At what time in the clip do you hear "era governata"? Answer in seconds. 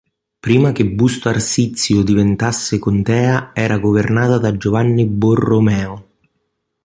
3.53-4.39